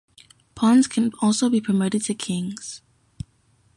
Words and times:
Pawns 0.55 0.87
can 0.87 1.11
also 1.21 1.47
be 1.47 1.61
promoted 1.61 2.01
to 2.05 2.15
Kings. 2.15 2.81